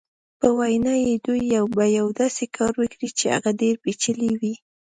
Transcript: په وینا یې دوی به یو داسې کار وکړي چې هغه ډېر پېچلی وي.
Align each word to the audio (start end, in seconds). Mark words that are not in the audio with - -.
په 0.39 0.47
وینا 0.57 0.93
یې 1.05 1.13
دوی 1.25 1.43
به 1.75 1.85
یو 1.97 2.07
داسې 2.21 2.45
کار 2.57 2.73
وکړي 2.77 3.09
چې 3.17 3.25
هغه 3.35 3.51
ډېر 3.61 3.75
پېچلی 3.83 4.31
وي. 4.39 4.53